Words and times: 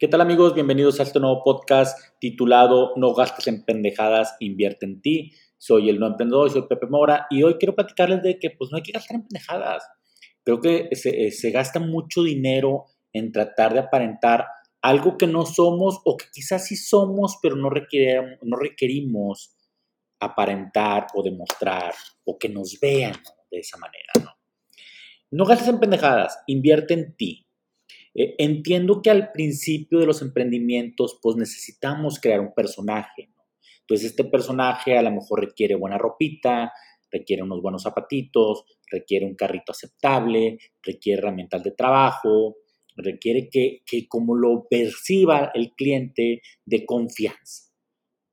¿Qué 0.00 0.08
tal 0.08 0.22
amigos? 0.22 0.54
Bienvenidos 0.54 0.98
a 0.98 1.02
este 1.02 1.20
nuevo 1.20 1.42
podcast 1.44 2.16
titulado 2.20 2.92
No 2.96 3.12
gastes 3.12 3.46
en 3.48 3.66
pendejadas, 3.66 4.34
invierte 4.40 4.86
en 4.86 5.02
ti. 5.02 5.32
Soy 5.58 5.90
el 5.90 6.00
no 6.00 6.06
emprendedor, 6.06 6.50
soy 6.50 6.62
Pepe 6.62 6.86
Mora 6.86 7.26
y 7.28 7.42
hoy 7.42 7.56
quiero 7.58 7.74
platicarles 7.74 8.22
de 8.22 8.38
que 8.38 8.48
pues 8.48 8.70
no 8.70 8.78
hay 8.78 8.82
que 8.82 8.92
gastar 8.92 9.16
en 9.16 9.26
pendejadas. 9.28 9.86
Creo 10.42 10.58
que 10.58 10.88
se, 10.92 11.26
eh, 11.26 11.30
se 11.30 11.50
gasta 11.50 11.80
mucho 11.80 12.22
dinero 12.22 12.86
en 13.12 13.30
tratar 13.30 13.74
de 13.74 13.80
aparentar 13.80 14.46
algo 14.80 15.18
que 15.18 15.26
no 15.26 15.44
somos 15.44 16.00
o 16.06 16.16
que 16.16 16.24
quizás 16.32 16.66
sí 16.66 16.76
somos, 16.76 17.36
pero 17.42 17.56
no, 17.56 17.68
no 17.68 18.56
requerimos 18.56 19.54
aparentar 20.18 21.08
o 21.14 21.22
demostrar 21.22 21.92
o 22.24 22.38
que 22.38 22.48
nos 22.48 22.80
vean 22.80 23.12
de 23.50 23.58
esa 23.58 23.76
manera. 23.76 24.12
¿no? 24.24 24.30
no 25.30 25.44
gastes 25.44 25.68
en 25.68 25.78
pendejadas, 25.78 26.38
invierte 26.46 26.94
en 26.94 27.14
ti. 27.16 27.46
Eh, 28.14 28.34
entiendo 28.38 29.02
que 29.02 29.10
al 29.10 29.30
principio 29.32 29.98
de 29.98 30.06
los 30.06 30.22
emprendimientos, 30.22 31.18
pues 31.22 31.36
necesitamos 31.36 32.18
crear 32.20 32.40
un 32.40 32.54
personaje. 32.54 33.30
Entonces, 33.82 34.10
este 34.10 34.24
personaje 34.24 34.96
a 34.96 35.02
lo 35.02 35.10
mejor 35.10 35.40
requiere 35.40 35.74
buena 35.74 35.98
ropita, 35.98 36.72
requiere 37.10 37.42
unos 37.42 37.60
buenos 37.60 37.82
zapatitos, 37.82 38.64
requiere 38.90 39.26
un 39.26 39.34
carrito 39.34 39.72
aceptable, 39.72 40.58
requiere 40.82 41.20
herramientas 41.20 41.62
de 41.62 41.72
trabajo, 41.72 42.56
requiere 42.96 43.48
que, 43.48 43.82
que 43.84 44.06
como 44.08 44.34
lo 44.34 44.66
perciba 44.68 45.50
el 45.54 45.72
cliente 45.72 46.42
de 46.64 46.86
confianza. 46.86 47.70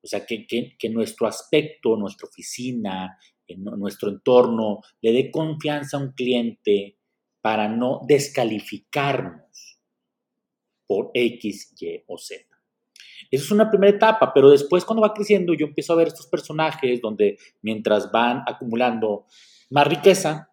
O 0.04 0.08
sea, 0.08 0.26
que, 0.26 0.46
que, 0.48 0.76
que 0.78 0.90
nuestro 0.90 1.28
aspecto, 1.28 1.98
nuestra 1.98 2.28
oficina, 2.28 3.18
nuestro 3.56 4.10
entorno, 4.10 4.82
le 5.02 5.12
dé 5.12 5.32
confianza 5.32 5.98
a 5.98 6.02
un 6.02 6.12
cliente 6.12 6.98
para 7.42 7.68
no 7.68 8.02
descalificarnos 8.08 9.48
por 10.88 11.12
X, 11.14 11.74
Y 11.80 12.04
o 12.08 12.18
Z. 12.18 12.46
Esa 13.30 13.44
es 13.44 13.52
una 13.52 13.70
primera 13.70 13.96
etapa, 13.96 14.34
pero 14.34 14.50
después 14.50 14.86
cuando 14.86 15.02
va 15.02 15.14
creciendo 15.14 15.54
yo 15.54 15.68
empiezo 15.68 15.94
a 15.94 15.98
ver 15.98 16.08
estos 16.08 16.28
personajes 16.28 17.02
donde 17.02 17.38
mientras 17.62 18.12
van 18.12 18.44
acumulando 18.48 19.26
más 19.70 19.88
riqueza, 19.88 20.52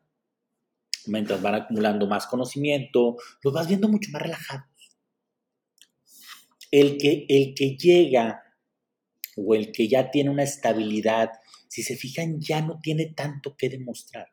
mientras 1.06 1.40
van 1.40 1.54
acumulando 1.54 2.06
más 2.06 2.26
conocimiento, 2.26 3.16
los 3.42 3.52
vas 3.52 3.68
viendo 3.68 3.88
mucho 3.88 4.10
más 4.10 4.22
relajados. 4.22 4.66
El 6.70 6.98
que, 6.98 7.26
el 7.28 7.54
que 7.54 7.76
llega 7.76 8.42
o 9.36 9.54
el 9.54 9.70
que 9.70 9.88
ya 9.88 10.10
tiene 10.10 10.30
una 10.30 10.42
estabilidad, 10.42 11.30
si 11.68 11.82
se 11.82 11.96
fijan, 11.96 12.40
ya 12.40 12.60
no 12.60 12.80
tiene 12.82 13.06
tanto 13.06 13.56
que 13.56 13.68
demostrar. 13.68 14.32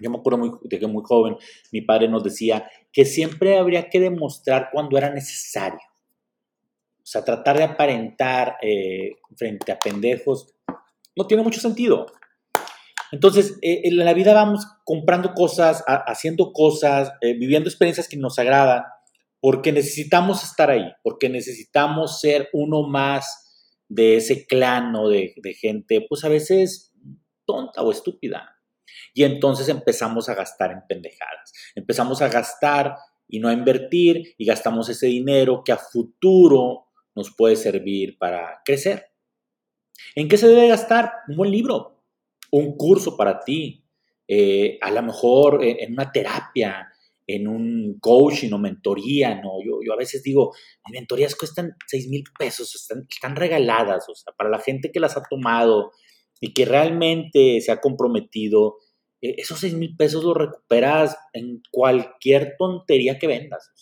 Yo 0.00 0.10
me 0.10 0.18
acuerdo 0.18 0.60
de 0.62 0.78
que 0.78 0.86
muy 0.86 1.02
joven 1.04 1.36
mi 1.72 1.80
padre 1.82 2.08
nos 2.08 2.24
decía 2.24 2.68
que 2.92 3.04
siempre 3.04 3.58
habría 3.58 3.88
que 3.90 4.00
demostrar 4.00 4.70
cuando 4.72 4.96
era 4.96 5.10
necesario. 5.10 5.80
O 6.98 7.10
sea, 7.10 7.24
tratar 7.24 7.56
de 7.56 7.64
aparentar 7.64 8.56
eh, 8.60 9.16
frente 9.36 9.72
a 9.72 9.78
pendejos 9.78 10.54
no 11.16 11.26
tiene 11.26 11.42
mucho 11.42 11.60
sentido. 11.60 12.06
Entonces, 13.10 13.58
eh, 13.62 13.80
en 13.84 13.96
la 13.96 14.12
vida 14.12 14.34
vamos 14.34 14.66
comprando 14.84 15.32
cosas, 15.32 15.82
haciendo 15.86 16.52
cosas, 16.52 17.12
eh, 17.22 17.32
viviendo 17.32 17.68
experiencias 17.68 18.08
que 18.08 18.18
nos 18.18 18.38
agradan, 18.38 18.82
porque 19.40 19.72
necesitamos 19.72 20.44
estar 20.44 20.70
ahí, 20.70 20.92
porque 21.02 21.30
necesitamos 21.30 22.20
ser 22.20 22.50
uno 22.52 22.82
más 22.82 23.46
de 23.88 24.16
ese 24.16 24.46
clan 24.46 24.94
o 24.94 25.08
de 25.08 25.32
gente, 25.58 26.04
pues 26.06 26.24
a 26.24 26.28
veces 26.28 26.92
tonta 27.46 27.82
o 27.82 27.90
estúpida. 27.90 28.57
Y 29.14 29.24
entonces 29.24 29.68
empezamos 29.68 30.28
a 30.28 30.34
gastar 30.34 30.72
en 30.72 30.82
pendejadas. 30.88 31.52
Empezamos 31.74 32.22
a 32.22 32.28
gastar 32.28 32.96
y 33.28 33.40
no 33.40 33.48
a 33.48 33.52
invertir 33.52 34.34
y 34.38 34.44
gastamos 34.44 34.88
ese 34.88 35.06
dinero 35.06 35.62
que 35.64 35.72
a 35.72 35.76
futuro 35.76 36.86
nos 37.14 37.34
puede 37.34 37.56
servir 37.56 38.16
para 38.18 38.62
crecer. 38.64 39.06
¿En 40.14 40.28
qué 40.28 40.36
se 40.36 40.48
debe 40.48 40.68
gastar? 40.68 41.12
Un 41.28 41.36
buen 41.36 41.50
libro, 41.50 42.02
un 42.50 42.76
curso 42.76 43.16
para 43.16 43.40
ti, 43.40 43.84
eh, 44.26 44.78
a 44.80 44.90
lo 44.90 45.02
mejor 45.02 45.64
eh, 45.64 45.78
en 45.80 45.92
una 45.92 46.10
terapia, 46.10 46.88
en 47.26 47.46
un 47.46 47.98
coaching 48.00 48.52
o 48.52 48.58
mentoría, 48.58 49.40
¿no? 49.40 49.62
Yo, 49.62 49.92
a 49.92 49.96
veces 49.96 50.22
digo, 50.22 50.54
mis 50.86 50.98
mentorías 50.98 51.34
cuestan 51.34 51.76
6 51.86 52.08
mil 52.08 52.24
pesos, 52.38 52.74
están, 52.74 53.06
están 53.08 53.36
regaladas, 53.36 54.08
o 54.08 54.14
sea, 54.14 54.32
para 54.32 54.48
la 54.48 54.58
gente 54.58 54.90
que 54.90 55.00
las 55.00 55.16
ha 55.16 55.22
tomado 55.22 55.92
y 56.40 56.52
que 56.52 56.64
realmente 56.64 57.60
se 57.60 57.72
ha 57.72 57.80
comprometido, 57.80 58.78
eh, 59.20 59.36
esos 59.38 59.60
6 59.60 59.74
mil 59.74 59.96
pesos 59.96 60.24
los 60.24 60.36
recuperas 60.36 61.16
en 61.32 61.62
cualquier 61.70 62.56
tontería 62.58 63.18
que 63.18 63.26
vendas. 63.26 63.72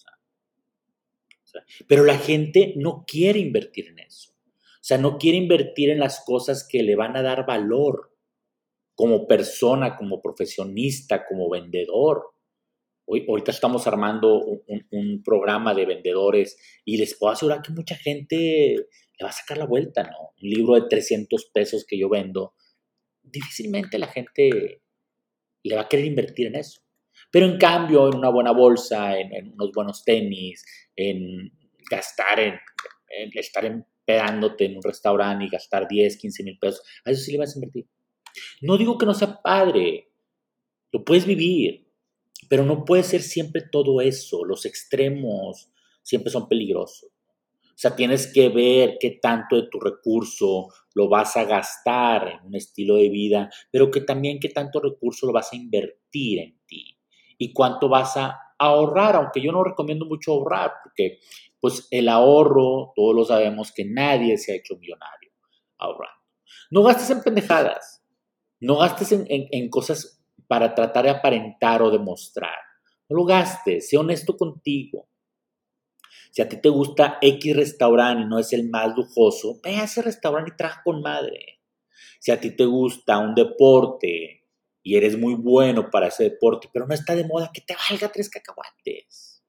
pero 1.88 2.04
la 2.04 2.18
gente 2.18 2.74
no 2.76 3.04
quiere 3.06 3.38
invertir 3.38 3.88
en 3.88 4.00
eso. 4.00 4.32
O 4.32 4.88
sea, 4.88 4.98
no 4.98 5.18
quiere 5.18 5.38
invertir 5.38 5.90
en 5.90 5.98
las 5.98 6.22
cosas 6.24 6.68
que 6.68 6.82
le 6.82 6.94
van 6.96 7.16
a 7.16 7.22
dar 7.22 7.46
valor 7.46 8.12
como 8.96 9.26
persona, 9.26 9.96
como 9.96 10.22
profesionista, 10.22 11.26
como 11.26 11.50
vendedor. 11.50 12.30
Hoy, 13.04 13.24
ahorita 13.28 13.52
estamos 13.52 13.86
armando 13.86 14.42
un, 14.90 15.22
programa 15.24 15.74
de 15.74 15.86
vendedores 15.86 16.56
y 16.84 16.96
les 16.96 17.16
puedo 17.16 17.32
asegurar 17.32 17.62
que 17.62 17.72
mucha 17.72 17.96
gente 17.96 18.86
le 19.18 19.24
va 19.24 19.30
a 19.30 19.32
sacar 19.32 19.58
la 19.58 19.66
vuelta, 19.66 20.02
¿no? 20.04 20.34
Un 20.42 20.50
libro 20.50 20.74
de 20.74 20.88
300 20.88 21.50
pesos 21.52 21.84
que 21.86 21.98
yo 21.98 22.08
vendo, 22.08 22.54
difícilmente 23.22 23.98
la 23.98 24.08
gente 24.08 24.82
le 25.62 25.74
va 25.74 25.82
a 25.82 25.88
querer 25.88 26.06
invertir 26.06 26.46
en 26.48 26.56
eso. 26.56 26.80
Pero 27.30 27.46
en 27.46 27.58
cambio, 27.58 28.08
en 28.08 28.16
una 28.16 28.28
buena 28.28 28.52
bolsa, 28.52 29.18
en, 29.18 29.52
unos 29.52 29.72
buenos 29.72 30.04
tenis, 30.04 30.64
en 30.94 31.52
gastar, 31.90 32.40
en, 32.40 32.58
estar 33.34 33.64
empedándote 33.64 34.66
en 34.66 34.76
un 34.76 34.82
restaurante 34.82 35.44
y 35.44 35.48
gastar 35.48 35.88
10, 35.88 36.16
15 36.18 36.42
mil 36.44 36.58
pesos, 36.58 36.82
a 37.04 37.10
eso 37.10 37.22
sí 37.22 37.32
le 37.32 37.38
vas 37.38 37.54
a 37.54 37.58
invertir. 37.58 37.86
No 38.60 38.76
digo 38.76 38.98
que 38.98 39.06
no 39.06 39.14
sea 39.14 39.40
padre, 39.42 40.10
lo 40.92 41.04
puedes 41.04 41.26
vivir, 41.26 41.88
pero 42.48 42.64
no 42.64 42.84
puede 42.84 43.02
ser 43.02 43.22
siempre 43.22 43.62
todo 43.62 44.00
eso. 44.00 44.44
Los 44.44 44.66
extremos 44.66 45.70
siempre 46.02 46.30
son 46.30 46.48
peligrosos. 46.48 47.10
O 47.76 47.78
sea, 47.78 47.94
tienes 47.94 48.32
que 48.32 48.48
ver 48.48 48.96
qué 48.98 49.18
tanto 49.20 49.56
de 49.56 49.68
tu 49.68 49.78
recurso 49.78 50.68
lo 50.94 51.10
vas 51.10 51.36
a 51.36 51.44
gastar 51.44 52.26
en 52.26 52.46
un 52.46 52.54
estilo 52.54 52.96
de 52.96 53.10
vida, 53.10 53.50
pero 53.70 53.90
que 53.90 54.00
también 54.00 54.40
qué 54.40 54.48
tanto 54.48 54.80
recurso 54.80 55.26
lo 55.26 55.34
vas 55.34 55.52
a 55.52 55.56
invertir 55.56 56.38
en 56.38 56.58
ti 56.66 56.98
y 57.36 57.52
cuánto 57.52 57.90
vas 57.90 58.16
a 58.16 58.34
ahorrar, 58.58 59.16
aunque 59.16 59.42
yo 59.42 59.52
no 59.52 59.62
recomiendo 59.62 60.06
mucho 60.06 60.32
ahorrar, 60.32 60.72
porque 60.82 61.18
pues 61.60 61.86
el 61.90 62.08
ahorro, 62.08 62.94
todos 62.96 63.14
lo 63.14 63.24
sabemos 63.26 63.72
que 63.72 63.84
nadie 63.84 64.38
se 64.38 64.52
ha 64.52 64.56
hecho 64.56 64.78
millonario 64.78 65.32
ahorrando. 65.76 66.22
No 66.70 66.82
gastes 66.82 67.10
en 67.10 67.22
pendejadas, 67.22 68.02
no 68.58 68.78
gastes 68.78 69.12
en, 69.12 69.68
cosas 69.68 70.24
para 70.46 70.74
tratar 70.74 71.04
de 71.04 71.10
aparentar 71.10 71.82
o 71.82 71.90
demostrar. 71.90 72.56
No 73.10 73.18
lo 73.18 73.24
gastes, 73.26 73.90
sé 73.90 73.98
honesto 73.98 74.34
contigo. 74.34 75.10
Si 76.30 76.42
a 76.42 76.48
ti 76.48 76.56
te 76.60 76.68
gusta 76.68 77.18
X 77.20 77.56
restaurante 77.56 78.22
y 78.22 78.26
no 78.26 78.38
es 78.38 78.52
el 78.52 78.68
más 78.68 78.94
lujoso, 78.96 79.60
ve 79.62 79.76
a 79.76 79.84
ese 79.84 80.02
restaurante 80.02 80.52
y 80.52 80.56
trabaja 80.56 80.82
con 80.84 81.00
madre. 81.00 81.60
Si 82.20 82.30
a 82.30 82.40
ti 82.40 82.50
te 82.50 82.64
gusta 82.64 83.18
un 83.18 83.34
deporte 83.34 84.44
y 84.82 84.96
eres 84.96 85.18
muy 85.18 85.34
bueno 85.34 85.90
para 85.90 86.08
ese 86.08 86.24
deporte, 86.24 86.68
pero 86.72 86.86
no 86.86 86.94
está 86.94 87.14
de 87.14 87.24
moda, 87.24 87.50
que 87.52 87.60
te 87.60 87.74
valga 87.90 88.08
tres 88.12 88.28
cacahuates. 88.28 89.42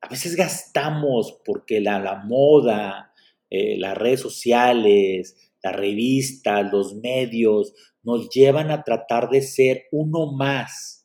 A 0.00 0.08
veces 0.08 0.36
gastamos 0.36 1.40
porque 1.44 1.80
la, 1.80 2.22
moda, 2.24 3.12
eh, 3.50 3.76
las 3.78 3.96
redes 3.96 4.20
sociales, 4.20 5.36
las 5.62 5.76
revistas, 5.76 6.72
los 6.72 6.96
medios, 6.96 7.74
nos 8.02 8.30
llevan 8.30 8.70
a 8.70 8.82
tratar 8.82 9.30
de 9.30 9.42
ser 9.42 9.84
uno 9.92 10.32
más 10.32 11.01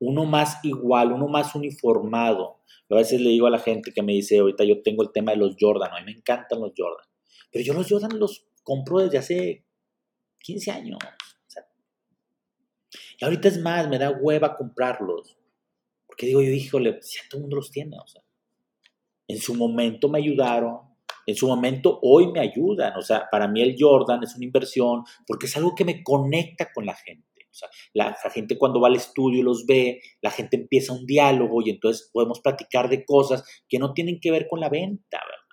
uno 0.00 0.24
más 0.24 0.64
igual, 0.64 1.12
uno 1.12 1.28
más 1.28 1.54
uniformado. 1.54 2.60
a 2.90 2.94
veces 2.94 3.20
le 3.20 3.30
digo 3.30 3.46
a 3.46 3.50
la 3.50 3.58
gente 3.58 3.92
que 3.92 4.02
me 4.02 4.12
dice, 4.12 4.38
ahorita 4.38 4.64
yo 4.64 4.82
tengo 4.82 5.02
el 5.02 5.12
tema 5.12 5.32
de 5.32 5.38
los 5.38 5.56
Jordan, 5.58 5.90
a 5.92 6.00
mí 6.00 6.06
me 6.06 6.12
encantan 6.12 6.60
los 6.60 6.72
Jordan, 6.76 7.06
pero 7.50 7.64
yo 7.64 7.74
los 7.74 7.88
Jordan 7.88 8.18
los 8.18 8.46
compro 8.62 9.00
desde 9.00 9.18
hace 9.18 9.64
15 10.40 10.70
años. 10.70 10.98
y 13.20 13.24
ahorita 13.24 13.48
es 13.48 13.60
más, 13.60 13.88
me 13.88 13.98
da 13.98 14.10
hueva 14.10 14.56
comprarlos. 14.56 15.36
Porque 16.06 16.26
digo 16.26 16.42
yo, 16.42 16.50
híjole, 16.50 16.94
pues 16.94 17.14
ya 17.14 17.28
todo 17.28 17.38
el 17.38 17.42
mundo 17.42 17.56
los 17.56 17.70
tiene. 17.70 17.96
En 19.26 19.38
su 19.38 19.54
momento 19.54 20.08
me 20.08 20.18
ayudaron, 20.18 20.80
en 21.26 21.34
su 21.36 21.46
momento 21.46 21.98
hoy 22.02 22.32
me 22.32 22.40
ayudan. 22.40 22.96
O 22.96 23.02
sea, 23.02 23.28
para 23.30 23.46
mí 23.46 23.60
el 23.60 23.76
Jordan 23.78 24.22
es 24.22 24.34
una 24.34 24.44
inversión 24.44 25.04
porque 25.26 25.46
es 25.46 25.56
algo 25.56 25.74
que 25.74 25.84
me 25.84 26.02
conecta 26.02 26.72
con 26.72 26.86
la 26.86 26.94
gente 26.94 27.37
la, 27.94 28.14
gente 28.32 28.58
cuando 28.58 28.80
va 28.80 28.88
al 28.88 28.96
estudio 28.96 29.42
los 29.42 29.66
ve, 29.66 30.00
la 30.20 30.30
gente 30.30 30.56
empieza 30.56 30.92
un 30.92 31.06
diálogo 31.06 31.60
y 31.64 31.70
entonces 31.70 32.10
podemos 32.12 32.40
platicar 32.40 32.88
de 32.88 33.04
cosas 33.04 33.44
que 33.68 33.78
no 33.78 33.92
tienen 33.92 34.20
que 34.20 34.30
ver 34.30 34.46
con 34.48 34.60
la 34.60 34.68
venta, 34.68 35.18
¿verdad? 35.18 35.48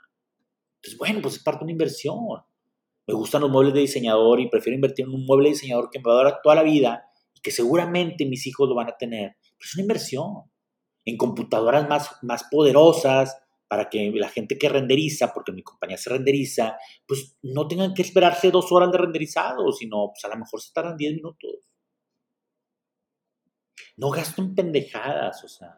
Entonces, 0.77 0.97
bueno, 0.99 1.21
pues 1.21 1.35
es 1.35 1.43
parte 1.43 1.59
de 1.59 1.63
una 1.65 1.71
inversión. 1.71 2.17
Me 3.07 3.13
gustan 3.13 3.41
los 3.41 3.49
muebles 3.49 3.73
de 3.73 3.81
diseñador 3.81 4.39
y 4.39 4.49
prefiero 4.49 4.75
invertir 4.75 5.05
en 5.05 5.13
un 5.13 5.25
mueble 5.25 5.49
de 5.49 5.55
diseñador 5.55 5.89
que 5.91 5.99
me 5.99 6.05
va 6.05 6.13
a 6.13 6.17
durar 6.17 6.39
toda 6.43 6.55
la 6.55 6.63
vida 6.63 7.05
y 7.33 7.41
que 7.41 7.51
seguramente 7.51 8.25
mis 8.25 8.45
hijos 8.45 8.69
lo 8.69 8.75
van 8.75 8.89
a 8.89 8.97
tener. 8.97 9.35
Pero 9.41 9.67
es 9.67 9.75
una 9.75 9.83
inversión. 9.83 10.51
en 11.07 11.17
computadoras 11.17 11.87
más, 11.87 12.17
más 12.23 12.45
poderosas 12.49 13.37
para 13.67 13.89
que 13.89 14.11
la 14.13 14.29
gente 14.29 14.57
que 14.57 14.69
renderiza, 14.69 15.33
porque 15.33 15.51
mi 15.51 15.63
compañía 15.63 15.97
se 15.97 16.09
renderiza, 16.09 16.77
pues 17.07 17.37
no 17.41 17.67
tengan 17.67 17.93
que 17.93 18.01
esperarse 18.03 18.51
dos 18.51 18.71
horas 18.71 18.91
de 18.91 18.97
renderizado, 18.97 19.71
sino 19.71 20.11
pues 20.13 20.23
a 20.25 20.29
lo 20.29 20.39
mejor 20.39 20.61
se 20.61 20.71
tardan 20.73 20.97
10 20.97 21.15
minutos. 21.15 21.64
No 23.97 24.09
gasto 24.09 24.41
en 24.41 24.55
pendejadas, 24.55 25.43
o 25.43 25.47
sea. 25.47 25.77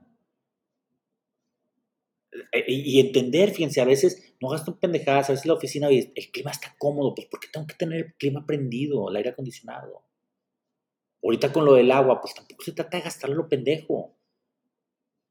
Eh, 2.52 2.66
y 2.68 3.00
entender, 3.00 3.52
fíjense, 3.52 3.81
a 3.81 3.86
veces 3.86 4.36
no 4.42 4.50
gasto 4.50 4.72
en 4.72 4.78
pendejadas, 4.78 5.30
a 5.30 5.34
veces 5.34 5.46
la 5.46 5.54
oficina, 5.54 5.88
el 5.90 6.31
clima 6.31 6.52
está 6.52 6.75
cómodo, 6.78 7.16
pues 7.16 7.28
¿por 7.28 7.40
qué 7.40 7.48
tengo 7.52 7.66
que 7.66 7.75
tener 7.75 8.06
el 8.06 8.14
clima 8.16 8.46
prendido, 8.46 9.10
el 9.10 9.16
aire 9.16 9.30
acondicionado? 9.30 10.04
Ahorita 11.24 11.52
con 11.52 11.66
lo 11.66 11.74
del 11.74 11.92
agua, 11.92 12.22
pues 12.22 12.34
tampoco 12.36 12.64
se 12.64 12.74
trata 12.74 12.98
de 12.98 13.04
gastarlo 13.04 13.36
lo 13.36 13.50
pendejo. 13.50 14.16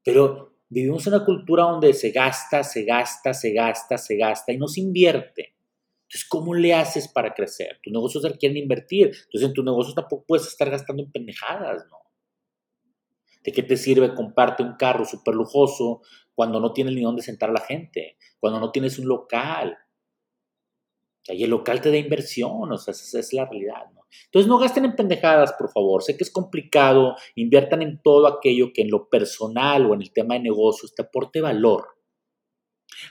Pero 0.03 0.57
vivimos 0.69 1.05
en 1.07 1.13
una 1.13 1.25
cultura 1.25 1.63
donde 1.63 1.93
se 1.93 2.11
gasta, 2.11 2.63
se 2.63 2.83
gasta, 2.83 3.33
se 3.33 3.53
gasta, 3.53 3.97
se 3.97 4.17
gasta 4.17 4.51
y 4.51 4.57
no 4.57 4.67
se 4.67 4.81
invierte. 4.81 5.55
Entonces, 6.03 6.27
¿cómo 6.29 6.53
le 6.53 6.73
haces 6.73 7.07
para 7.07 7.33
crecer? 7.33 7.79
Tus 7.83 7.91
negocios 7.91 8.23
requieren 8.23 8.57
invertir. 8.57 9.07
Entonces, 9.07 9.49
en 9.49 9.53
tu 9.53 9.63
negocio 9.63 9.93
tampoco 9.93 10.25
puedes 10.25 10.47
estar 10.47 10.69
gastando 10.69 11.03
en 11.03 11.11
pendejadas, 11.11 11.85
¿no? 11.89 11.97
¿De 13.47 13.53
qué 13.53 13.63
te 13.63 13.77
sirve 13.77 14.13
comprarte 14.13 14.61
un 14.61 14.75
carro 14.75 15.05
súper 15.05 15.33
lujoso 15.33 16.01
cuando 16.35 16.59
no 16.59 16.73
tienes 16.73 16.93
ni 16.93 17.01
dónde 17.01 17.21
sentar 17.21 17.49
a 17.49 17.53
la 17.53 17.61
gente? 17.61 18.17
Cuando 18.41 18.59
no 18.59 18.71
tienes 18.71 18.99
un 18.99 19.07
local. 19.07 19.77
y 21.29 21.45
el 21.45 21.49
local 21.49 21.79
te 21.79 21.89
da 21.89 21.95
inversión, 21.95 22.69
o 22.69 22.77
sea, 22.77 22.91
esa 22.91 23.19
es 23.19 23.31
la 23.31 23.45
realidad. 23.45 23.85
Entonces 24.25 24.49
no 24.49 24.57
gasten 24.57 24.83
en 24.83 24.97
pendejadas, 24.97 25.53
por 25.53 25.71
favor. 25.71 26.03
Sé 26.03 26.17
que 26.17 26.25
es 26.25 26.29
complicado. 26.31 27.15
Inviertan 27.35 27.81
en 27.83 28.01
todo 28.01 28.27
aquello 28.27 28.73
que 28.73 28.81
en 28.81 28.91
lo 28.91 29.07
personal 29.07 29.85
o 29.85 29.93
en 29.93 30.01
el 30.01 30.11
tema 30.11 30.33
de 30.33 30.41
negocios 30.41 30.93
te 30.93 31.03
aporte 31.03 31.39
valor. 31.39 31.87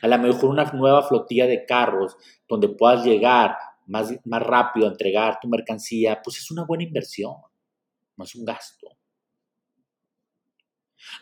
A 0.02 0.08
lo 0.08 0.18
mejor 0.18 0.50
una 0.50 0.64
nueva 0.64 1.02
flotilla 1.02 1.46
de 1.46 1.64
carros 1.64 2.14
donde 2.46 2.68
puedas 2.68 3.06
llegar 3.06 3.56
más, 3.86 4.12
más 4.26 4.42
rápido 4.42 4.86
a 4.86 4.90
entregar 4.90 5.38
tu 5.40 5.48
mercancía, 5.48 6.20
pues 6.22 6.36
es 6.36 6.50
una 6.50 6.66
buena 6.66 6.84
inversión, 6.84 7.36
no 8.18 8.24
es 8.24 8.34
un 8.34 8.44
gasto. 8.44 8.95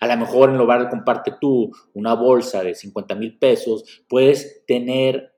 A 0.01 0.07
lo 0.07 0.17
mejor 0.17 0.51
en 0.51 0.59
lugar 0.59 0.83
de 0.83 0.89
comparte 0.89 1.35
tú 1.41 1.71
una 1.95 2.15
bolsa 2.15 2.63
de 2.63 2.75
50 2.75 3.15
mil 3.15 3.39
pesos, 3.39 4.05
puedes 4.09 4.65
tener 4.67 5.35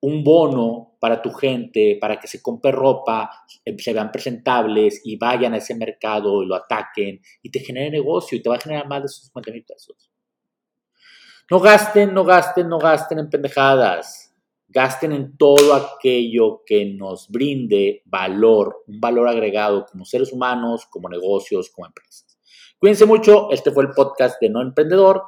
un 0.00 0.22
bono 0.22 0.96
para 1.00 1.22
tu 1.22 1.32
gente, 1.32 1.98
para 2.00 2.18
que 2.18 2.28
se 2.28 2.42
compre 2.42 2.72
ropa, 2.72 3.30
eh, 3.64 3.76
se 3.78 3.92
vean 3.92 4.10
presentables 4.10 5.00
y 5.04 5.16
vayan 5.16 5.54
a 5.54 5.58
ese 5.58 5.74
mercado 5.74 6.42
y 6.42 6.46
lo 6.46 6.54
ataquen 6.54 7.20
y 7.42 7.50
te 7.50 7.60
genere 7.60 7.90
negocio 7.90 8.36
y 8.36 8.42
te 8.42 8.48
va 8.48 8.56
a 8.56 8.60
generar 8.60 8.88
más 8.88 9.00
de 9.00 9.06
esos 9.06 9.24
50 9.26 9.52
mil 9.52 9.64
pesos. 9.64 10.10
No 11.50 11.60
gasten, 11.60 12.12
no 12.12 12.24
gasten, 12.24 12.68
no 12.68 12.78
gasten 12.78 13.18
en 13.18 13.30
pendejadas. 13.30 14.34
Gasten 14.70 15.12
en 15.12 15.36
todo 15.38 15.72
aquello 15.72 16.62
que 16.66 16.84
nos 16.84 17.28
brinde 17.28 18.02
valor, 18.04 18.84
un 18.86 19.00
valor 19.00 19.26
agregado 19.26 19.86
como 19.86 20.04
seres 20.04 20.30
humanos, 20.30 20.86
como 20.90 21.08
negocios, 21.08 21.70
como 21.70 21.86
empresas. 21.86 22.37
Cuídense 22.78 23.06
mucho. 23.06 23.50
Este 23.50 23.70
fue 23.70 23.84
el 23.84 23.90
podcast 23.90 24.40
de 24.40 24.50
No 24.50 24.62
Emprendedor, 24.62 25.22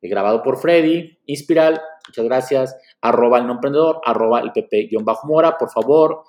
grabado 0.00 0.42
por 0.42 0.58
Freddy, 0.58 1.18
Inspiral. 1.26 1.80
Muchas 2.08 2.24
gracias 2.24 2.76
arroba 3.00 3.38
el 3.38 3.46
no 3.46 3.54
emprendedor, 3.54 4.00
arroba 4.04 4.40
el 4.40 4.52
pp-mora. 4.52 5.56
Por 5.56 5.70
favor, 5.70 6.22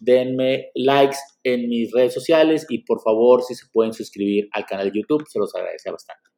denme 0.00 0.70
likes 0.74 1.16
en 1.42 1.68
mis 1.68 1.92
redes 1.92 2.14
sociales 2.14 2.66
y 2.68 2.84
por 2.84 3.00
favor, 3.00 3.42
si 3.42 3.54
se 3.54 3.66
pueden 3.72 3.92
suscribir 3.92 4.48
al 4.52 4.64
canal 4.66 4.90
de 4.90 5.00
YouTube, 5.00 5.26
se 5.28 5.38
los 5.38 5.54
agradece 5.54 5.90
bastante. 5.90 6.30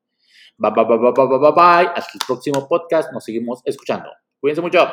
Bye, 0.58 0.72
bye, 0.74 0.84
bye, 0.84 0.98
bye, 0.98 1.12
bye, 1.12 1.38
bye, 1.38 1.52
bye. 1.52 1.92
Hasta 1.94 2.12
el 2.14 2.20
próximo 2.26 2.66
podcast. 2.66 3.12
Nos 3.12 3.24
seguimos 3.24 3.60
escuchando. 3.64 4.08
Cuídense 4.40 4.62
mucho. 4.62 4.86